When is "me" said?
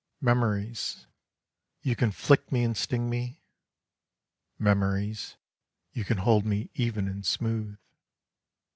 2.51-2.63, 3.07-3.39, 6.43-6.71